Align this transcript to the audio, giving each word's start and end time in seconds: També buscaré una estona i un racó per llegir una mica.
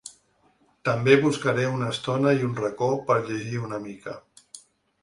També 0.89 1.17
buscaré 1.25 1.65
una 1.75 1.91
estona 1.97 2.35
i 2.41 2.49
un 2.49 2.59
racó 2.63 2.89
per 3.11 3.23
llegir 3.31 3.65
una 3.69 3.83
mica. 3.89 4.19